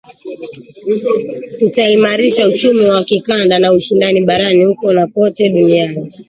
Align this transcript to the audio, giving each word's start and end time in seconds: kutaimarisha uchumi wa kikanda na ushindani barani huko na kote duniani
kutaimarisha 1.59 2.47
uchumi 2.47 2.85
wa 2.85 3.03
kikanda 3.03 3.59
na 3.59 3.73
ushindani 3.73 4.21
barani 4.21 4.63
huko 4.63 4.93
na 4.93 5.07
kote 5.07 5.49
duniani 5.49 6.11